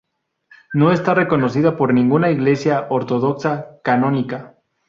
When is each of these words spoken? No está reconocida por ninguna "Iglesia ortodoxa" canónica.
No 0.73 0.91
está 0.91 1.13
reconocida 1.13 1.77
por 1.77 1.93
ninguna 1.93 2.31
"Iglesia 2.31 2.87
ortodoxa" 2.89 3.77
canónica. 3.83 4.55